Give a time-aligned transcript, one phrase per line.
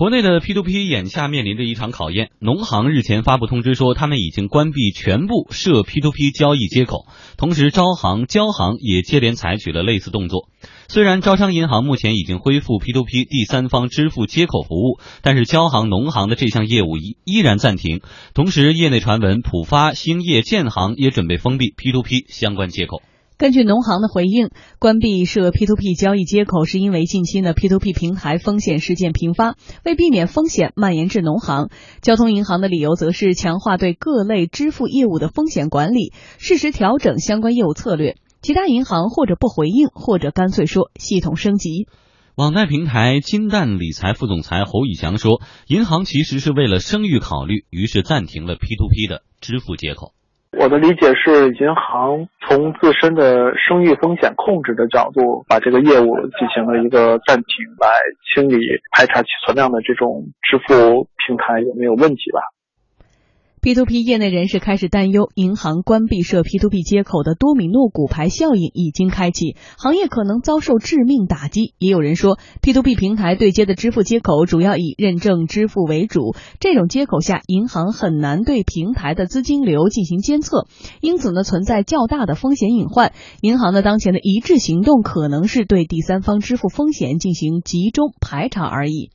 [0.00, 2.30] 国内的 P2P 眼下面临着一场考验。
[2.38, 7.04] 农行日前发布通知说，他们已经关闭全部涉 P2P 交易接口，
[7.36, 10.48] 同时招行、交行也接连采取了类似动作。
[10.88, 18.00] 虽然招商银行目前已经恢复 P2P 第三方支付接口服务，但是交行、农行的这项业务依依然暂停。
[18.32, 23.02] 同时，业内传闻，浦发、兴业、建行也准备封闭 P2P 相关接口。
[23.40, 31.70] 根据农行的回应，关闭涉 P2P 交易接口是因为近期呢 P2P 平台风险事件频发，为避免风险蔓延至农行，
[32.02, 38.18] 交通银行的理由则是强化对各类支付业务的风险管理，适时调整相关业务策略。
[38.42, 41.88] 其他银行或者不回应，或者干脆说系统升级。
[42.34, 50.12] 网贷平台金蛋理财副总裁侯宇翔说，银行其实是为了声誉考虑，于是暂停了 P2P 的支付接口。
[50.58, 57.46] 我的理解是，银行从自身的声誉风险控制的角度，把这个业务进行了一个暂停，
[57.78, 57.88] 来
[58.34, 58.58] 清理、
[58.92, 62.40] 排查其存量的这种支付平台有没有问题吧。
[63.62, 71.74] P2P 业内人士开始担忧，银行关闭设 P2P 接口的多米诺骨牌效应已经开启，行业可能遭受致命打击。
[71.76, 80.66] 也有人说，P2P 平台对接的支付接口主要以认证支付为主，这种接口下，银行很难对平台的资金流进行监测，
[81.02, 83.12] 因此呢，存在较大的风险隐患。
[83.42, 89.10] 银行的当前的一致行动，可能是对第三方支付风险进行集中排查而已。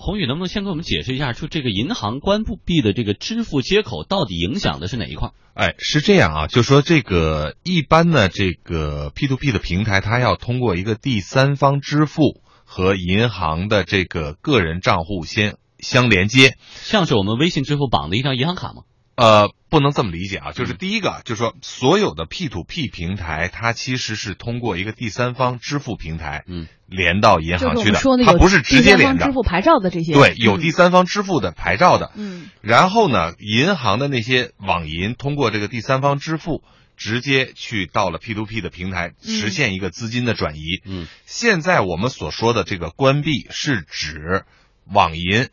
[0.00, 5.32] 宏宇，能不能先给我们解释一下，说这个银行关闭的这个支付接口到底影响的是哪一块？
[5.54, 18.82] 哎，是这样啊，就说这个一般呢这个 P to P 的平台，它要通过一个第三方支付和银行的这个个人账户先相连接，像是我们微信支付绑的一张银行卡吗？
[19.18, 29.26] 呃，不能这么理解啊，就是第一个，就是说所有的 P to P 平台，它其实是通过一个第三方支付平台，嗯，连到银行去的，它不是直接连的。
[29.26, 36.62] 支付牌照的这些，对，有第三方支付的牌照的，嗯，然后呢，银行的那些网银通过这个第三方支付，
[36.96, 44.44] 直接去到了 P to P 的平台，实现一个资金的转移，嗯，现在我们所说的这个关闭，是指
[44.86, 45.48] 网银。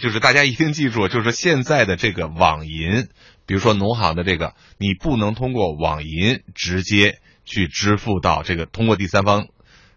[0.00, 3.08] 就是大家一定记住，就是现在的这个网银，
[3.46, 9.46] 比如说农行的这个，你不能通过网银直接去支付到这个，通过第三方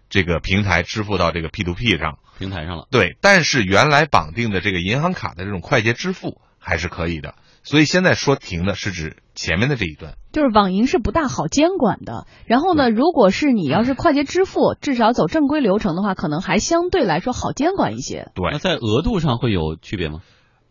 [0.10, 2.88] 这个平台支付到这个 P to P 上平台上了。
[2.92, 7.36] 对，但是原来绑定的这个银行卡的这种快捷支付还是可以的。
[7.64, 12.28] 所以现在说停的是指前面的这一段，就是网银是不大好监管的。
[12.46, 18.32] 然后呢，如果是你要是快捷支付，至少走正规流程的话，可能还相对来说好监管一些。
[18.36, 20.20] 对，那在额度上会有区别吗？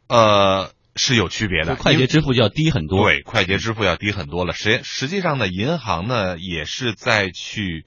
[0.09, 3.03] 呃，是有区别的，快捷支付就要低很多。
[3.05, 4.53] 对，快捷支付要低很多了。
[4.53, 7.87] 实实际上呢，银行呢也是在去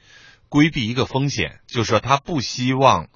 [0.49, 3.07] 规避一个风险，就是说他不希望，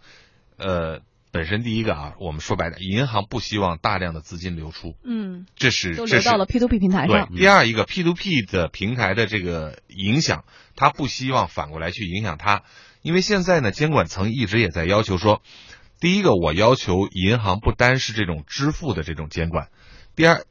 [0.57, 1.01] 呃。
[1.31, 7.29] 本身第一个啊，我们说白了，银行不希望大量的资金流出，嗯，这是都流到了 P to P 平台上。
[7.29, 10.43] 对，第二一个 P to P 的平台的这个影响，
[10.75, 12.63] 他不希望反过来去影响它，
[13.03, 15.43] 因为现在呢，监管层一直也在要求说，
[15.99, 19.69] 第一个我要求银行不单是这种支付的这种监管，
[20.15, 20.45] 第二，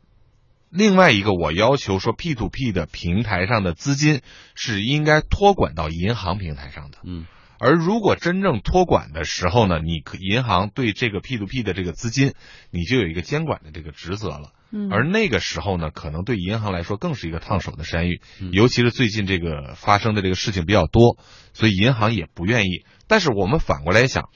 [0.71, 4.21] 另外一个我要求说 P to P 的平台上的资金
[4.55, 7.27] 是应该托管到银行平台上的，嗯。
[7.59, 12.35] 而如果真正托管的时候呢，你可银行对这个 P to P 的这个资金，
[12.71, 14.53] 你就有一个监管的这个职责了。
[14.71, 14.91] 嗯。
[14.93, 18.21] 而那个时候呢，可能对银行来说更是一个烫手的山芋，
[18.53, 21.19] 尤其是最近这个发生的这个事情比较多，
[21.53, 22.85] 所以银行也不愿意。
[23.07, 24.29] 但是我们反过来想，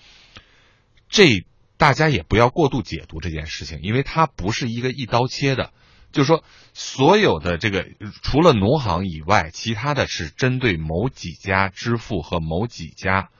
[1.09, 1.45] 这
[1.77, 5.73] 大家也不要过度解读这件事情，因为它不是一个一刀切的。
[6.13, 7.87] 就是说，所有的这个
[8.23, 13.31] 除了农行以外，其他的是针对某几家支付和某几家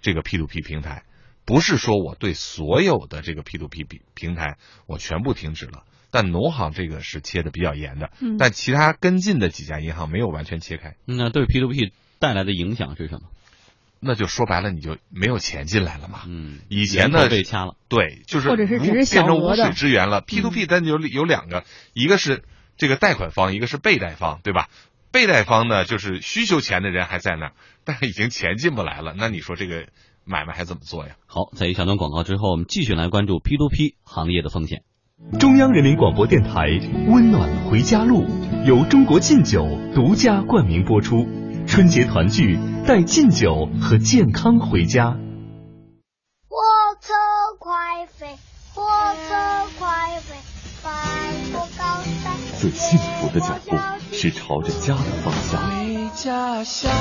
[0.00, 1.04] 这个 P to P 平台，
[1.44, 5.84] 不是说我对所有的这个 P to P 平平台我全部停止了。
[6.10, 10.94] 但农行这个是切的比较严的，但其他跟进的几家银行没有完全切开。
[11.04, 13.28] 那对 P to P 带来的影响是什么？
[14.04, 16.20] 那就说白了，你就没有钱进来了嘛。
[16.26, 20.20] 嗯，以前呢被掐了，对，就是或者是只是变成无水之源了。
[20.20, 22.44] P to P 咱有有两个，一个是
[22.76, 24.68] 这个贷款方，一个是被贷方，对吧？
[25.10, 27.52] 被贷方呢，就是需求钱的人还在那儿，
[27.84, 29.14] 但是已经钱进不来了。
[29.16, 29.86] 那你说这个
[30.24, 31.14] 买卖还怎么做呀？
[31.26, 34.82] 好，在一小段广告之后，我们继续来关注 P to P 行业的风险。
[35.38, 36.50] 中央人民广播电台
[37.12, 38.24] 《温暖回家路》
[38.64, 39.64] 由中国劲酒
[39.94, 41.28] 独家冠名播出，
[41.68, 42.58] 春节团聚。
[42.86, 45.16] 带敬酒和健康回家。
[46.46, 46.56] 火
[47.00, 47.14] 车
[47.58, 48.36] 快飞，
[48.74, 48.82] 火
[49.14, 49.34] 车
[49.78, 50.36] 快飞，
[50.82, 50.92] 快
[51.50, 52.36] 过高山。
[52.60, 53.74] 最幸福的脚步
[54.12, 55.62] 是朝着家的方向。
[55.70, 56.92] 回家乡，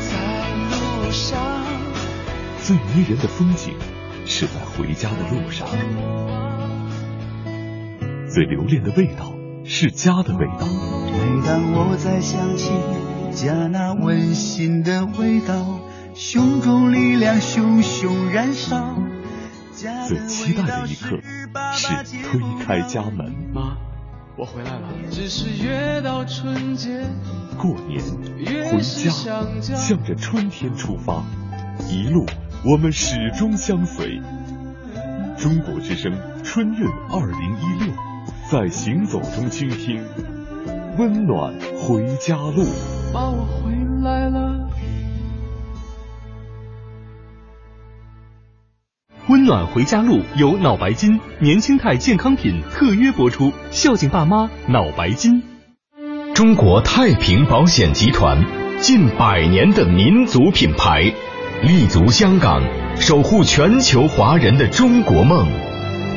[0.00, 0.16] 在
[0.70, 1.38] 路上。
[2.64, 3.76] 最迷人的风景
[4.26, 5.68] 是在回家的路上，
[8.28, 9.32] 最留恋的味道
[9.64, 10.66] 是家的味道。
[11.44, 12.72] 每当我再想起
[13.30, 15.78] 家那温馨的味道，
[16.14, 18.96] 胸中力量熊熊燃烧。
[20.08, 21.20] 最期待的一刻
[21.74, 21.88] 是
[22.22, 23.30] 推开家门。
[23.52, 23.76] 妈，
[24.38, 24.88] 我回来了。
[25.10, 27.04] 只是越到春节，
[27.58, 28.00] 过年
[28.70, 29.10] 回家，
[29.76, 31.22] 向着春天出发，
[31.90, 32.24] 一路
[32.64, 34.18] 我们始终相随。
[35.36, 36.10] 中国之声
[36.42, 37.92] 春运二零一六，
[38.50, 40.02] 在行走中倾听
[40.96, 42.64] 温暖回家路。
[43.12, 43.72] 妈，我回
[44.04, 44.70] 来了。
[49.26, 55.42] 温暖回家路由脑白金年轻态健康品特约播出，孝敬爸妈，脑白金。
[56.32, 58.44] 中国太平保险集团
[58.80, 61.12] 近百年的民族品牌，
[61.62, 62.62] 立足香港，
[63.00, 65.48] 守护全球华人的中国梦。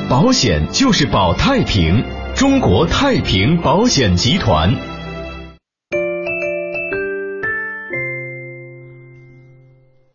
[0.07, 2.03] 保险就是保太平，
[2.37, 4.71] 中国太平保险集团。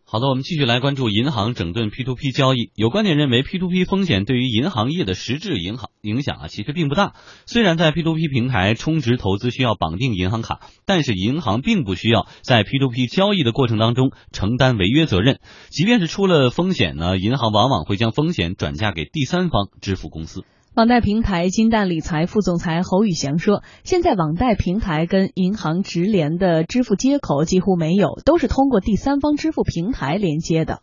[0.05, 2.71] 好的，我们继续来关注银行整顿 P to P 交易。
[2.75, 7.11] 有观点认为，P to P 风险对于银行业的实质影响影响啊，其实并不大。
[7.45, 15.41] 虽然在 P to P 平台充值投资需要绑定银行卡，但是银行并不需要在 P to P 交易的过程当中承担违约责任。
[15.71, 20.45] 即便是出了风险呢，银行往往会将风险转嫁给第三方支付公司。
[20.75, 30.79] 网贷平台金蛋理财副总裁侯宇翔说：“现在网贷平台跟银行直连的支付接口几乎没有，都是通过第三方支付平台连接的。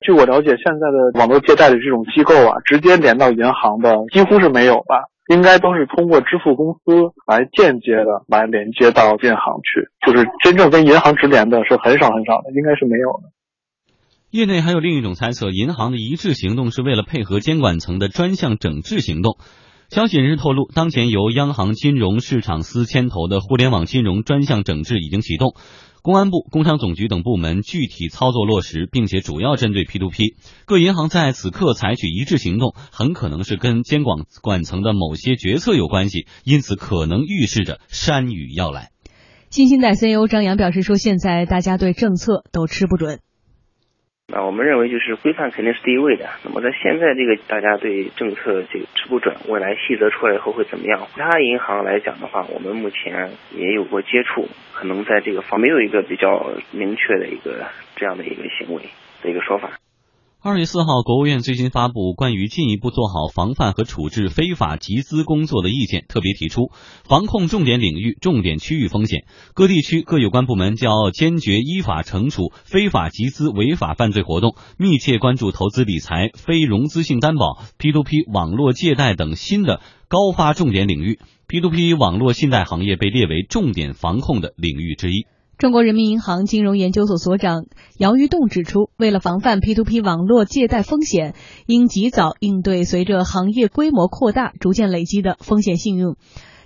[0.00, 5.08] 据我了解，现在的网络借贷的这种机构啊，直接连到银行的几乎是没有吧？
[5.32, 6.92] 应该都是通过支付公司
[7.26, 13.32] 来间接的来连接到银行去，就是真正跟银行直连的是很少很少的，应该是没有的。”
[14.30, 19.38] 业内还有另一种猜测，银行的一致行动是为了配合监管层的专项整治行动。
[19.88, 25.56] 消息人士透露，当前由央行金融市场司牵头的互联网金融专项整治已经启动，
[26.02, 30.36] 公安部、工商总局等部门具体操作落实，并且主要针对 P2P。
[30.64, 38.90] 各银行在此刻采取一致行动，很可能是跟监管管层的某些决策有关系，因此可能预示着山雨要来。
[39.50, 43.18] 新兴贷 CEO 张扬表示说：“现在大家对政策都吃不准。”
[44.32, 46.28] 那我们认为就是规范肯定是第一位的。
[46.44, 51.00] 那么在现在这个大家对政策这个吃不准，未来细则出来以后会怎么样？
[51.14, 57.66] 其他银行来讲的话，我们目前也有过接触，可能在这个方没有一个比较明确的一个
[57.96, 58.82] 这样的一个行为
[59.22, 59.70] 的一个说法。
[60.42, 66.70] 二月四号，国务院最新发布关于进一步做好防范和处置非法集资工作的意见，特别提出
[67.04, 81.18] 防控重点领域、重点区域风险，各地区各有关部门将要坚决依法惩处非法集资违法犯罪活动，密切关注投资理财、非融资性担保、P2P 网络借贷等新的高发重点领域。
[81.48, 85.26] P2P 网络信贷行业被列为重点防控的领域之一。
[85.60, 87.66] 中国人民银行金融研究所所长
[87.98, 91.34] 姚玉栋指出，为了防范 P2P 网络借贷风险，
[91.66, 96.16] 应及早应对随着行业规模扩大逐渐累积的风险信用，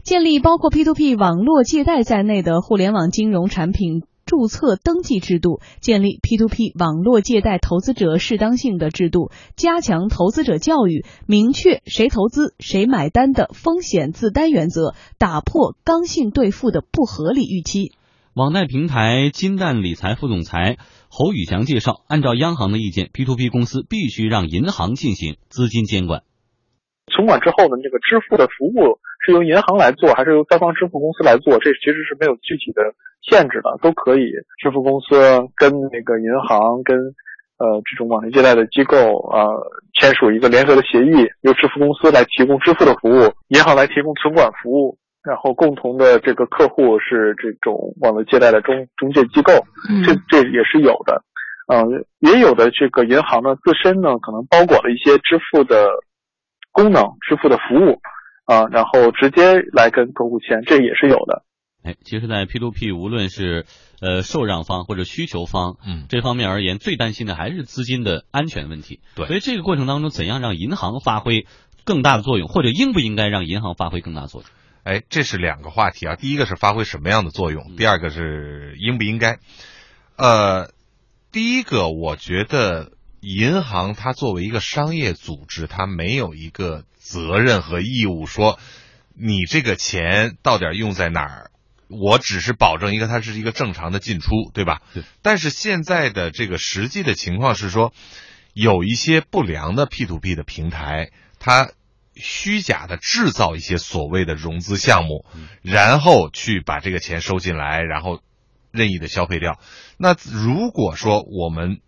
[0.04, 17.90] 建立包括 P2P 网络借贷在内的互联网金融产品注册登记制度，建立 P2P 网络借贷投资者适当性的制度，加强投资者教育，明确谁投资谁买单的风险自担原则，打破刚性兑付的不合理预期。
[18.34, 20.76] 网贷平台金蛋理财副总裁
[21.08, 26.26] 侯宇翔介绍，按照央行的意见，P to P 公司必须让银行进行资金监管。
[27.14, 31.62] 存管之后呢，这个支付的服务是由银行来做，还是由三方支付公司来做？
[31.62, 32.82] 这其实是没有具体的
[33.22, 34.26] 限制的，都可以。
[34.58, 35.14] 支付公司
[35.54, 36.98] 跟那个银行跟
[37.62, 38.98] 呃这种网络借贷的机构
[39.30, 39.46] 啊
[39.94, 44.98] 签署一个联合的协议，由支付公司来提供支付的服务，银行来提供存管服务。
[45.24, 49.52] 然后共同的这个客户是这种网络借贷的中中介机构，
[50.04, 51.24] 这这也是有的，
[51.72, 55.88] 嗯，也有的这个银行呢自身呢可能包裹了一些支付的
[56.72, 58.00] 功能、支付的服务
[58.44, 61.42] 啊，然后直接来跟客户签，这也是有的。
[61.82, 63.66] 哎，其实，在 P2P 无论是
[64.00, 69.00] 呃受让方或者需求方，嗯，这方面而言，最担心的还是资金的安全问题。
[69.14, 71.46] 对，所以这个过程当中，怎样让银行发挥
[71.84, 74.50] 更大的作用，或者应不应该让银行发挥更大作用？
[74.84, 76.14] 哎，这是两个话题啊。
[76.14, 79.38] 第一个是发挥什么样的作用，第二个是应不应该。
[80.16, 80.70] 呃，
[81.32, 88.58] 第一个，我觉得银行它作为一个商业组织，它没有一个责任和义务说，
[89.14, 91.50] 你这个钱到底用在哪儿，
[91.88, 94.82] 我只是保证一个它是一个正常的进出，对吧？
[94.92, 95.02] 对。
[95.22, 97.94] 但是现在的这个实际的情况是说，
[98.52, 101.70] 有一些不良的 P to P 的平台，它
[102.16, 105.24] 虚假的制造一些所谓的融资项目，
[105.62, 108.20] 然后去把这个钱收进来，然后
[108.70, 109.58] 任意的消费掉。
[109.96, 111.80] 那如果说我们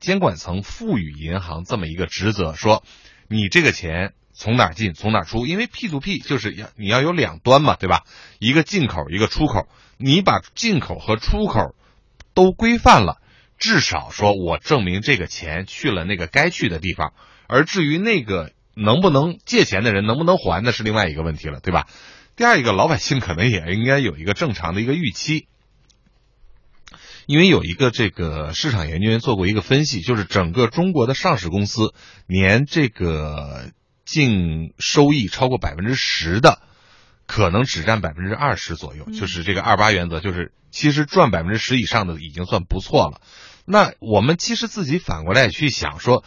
[0.00, 2.82] 监管层赋予银行这么一个职责，说
[3.28, 4.14] 你这个钱。
[4.38, 8.04] 从哪进从哪出，因为 P to P 就是要你要有两端嘛，对吧？
[8.38, 9.66] 一个进口，一个出口。
[9.96, 11.74] 你把进口和出口
[12.34, 13.16] 都规范了，
[13.56, 17.14] 至少说我证明这个钱去了那个该去的地方。
[17.48, 21.88] 而至于那个能不能借钱的人能不能还，那是另外一个问题了，对吧？
[22.36, 25.48] 第二一个，老百姓可能也应该有一个正常的一个预期，
[27.26, 31.94] 因为有一个这个市场研究员做过一个分析，就是整个中国的上市公司
[32.26, 33.72] 年这个。
[34.08, 36.62] 净收益超过百分之十的，
[37.26, 43.20] 可能只占百分之二十左右，就是这个二八原则，就是其实赚百分之十以上的已经算不错了。
[43.64, 46.22] 那我们其实自己反过来去想说，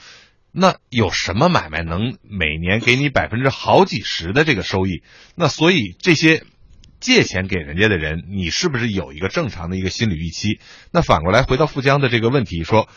[0.51, 5.03] 那有什么买卖能每年给你百分之好几十的这个收益？
[5.35, 6.43] 那所以这些
[6.99, 10.59] 借钱给人家的人，你是不是有一个正常的一个心理预期？
[10.91, 12.89] 那反过来回到富江的这个问题说，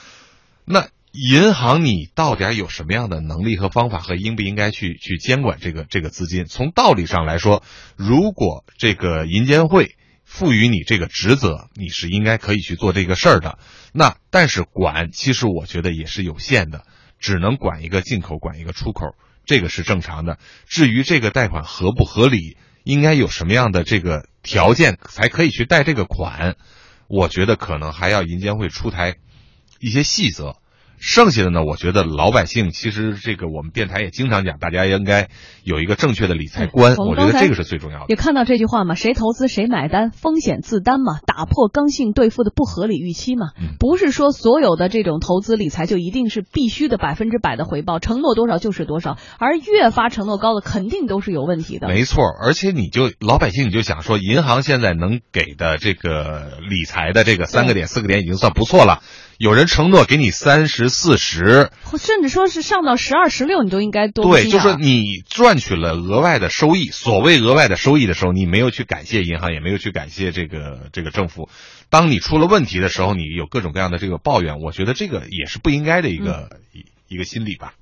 [0.65, 0.89] 那。
[1.15, 6.47] 银行，你到底有什么样的能力和方法，和应不应该去去监管这个这个资金？
[6.47, 7.63] 从道理上来说，
[7.97, 13.59] 如果这个银监会赋予你这个职责，你是应该可以去做这个事儿的。
[13.93, 16.87] 那但是管，其实我觉得也是有限的，
[17.23, 19.15] 只能管一个进口，管一个出口，
[19.47, 20.39] 这个是正常的。
[20.67, 26.57] 至于这个贷款合不合理，应该有什么样的这个条件才可以去贷这个款，
[27.07, 29.17] 我觉得可能还要银监会出台
[29.79, 30.57] 一些细则。
[31.03, 31.65] 剩下的呢？
[31.65, 35.29] 我觉得老百姓其实这个我们电台也经常讲，大家应该
[35.65, 36.95] 有一个正确的理财观。
[36.95, 38.05] 我觉得这个是最重要的。
[38.09, 43.49] 也看到这句话嘛，谁投资谁买单，风险自担嘛，打破刚性兑付的不合理预期嘛。
[43.81, 51.89] 不是说所有的这种投资理财就一定是必须的百分之百的回报，承诺多少就是多少，而越发承诺高的肯定都是有问题的。
[51.89, 59.03] 没错，而且你就老百姓你就想说，银行现在能给的这个理财的这个三个点四个点已经算不错了。
[59.39, 66.91] 有人承诺给你三十四十，甚至说是上到十二十六，你都应该多对，就说你赚取了额外的收益。
[66.91, 71.49] 所谓额外的收益的时候，你没有去感谢银行，也没有去感谢这个这个政府。
[71.91, 77.75] 当你出了问题的时候，你有各种各样的这个抱怨，我觉得这个也是不应该的一个一一个心理吧。